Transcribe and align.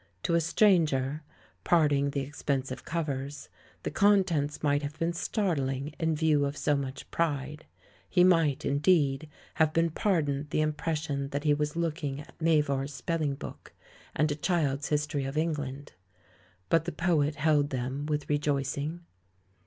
To 0.23 0.33
a 0.33 0.41
stranger, 0.41 1.21
parting 1.63 2.09
the 2.09 2.21
expensive 2.21 2.83
THE 2.83 2.89
LAURELS 3.01 3.49
AND 3.83 3.83
THE 3.83 3.89
LADY 3.99 4.05
159 4.23 4.47
covers, 4.49 4.53
the 4.57 4.57
contents 4.57 4.63
might 4.63 4.81
have 4.81 4.97
been 4.97 5.13
startling 5.13 5.93
in 5.99 6.15
view 6.15 6.43
of 6.45 6.57
so 6.57 6.75
much 6.75 7.11
pride; 7.11 7.67
he 8.09 8.23
might, 8.23 8.65
indeed, 8.65 9.29
have 9.61 9.73
been 9.73 9.91
pardoned 9.91 10.49
the 10.49 10.61
impression 10.61 11.27
that 11.29 11.43
he 11.43 11.53
was 11.53 11.75
look 11.75 12.03
ing 12.03 12.19
at 12.19 12.33
Mavor's 12.41 12.95
Spelling 12.95 13.35
Book, 13.35 13.73
and 14.15 14.31
a 14.31 14.35
child's 14.35 14.87
His 14.89 15.05
tory 15.05 15.25
of 15.25 15.37
England; 15.37 15.93
but 16.69 16.85
the 16.85 16.91
poet 16.91 17.35
held 17.35 17.69
them 17.69 18.07
with 18.07 18.27
rejoicing. 18.27 19.05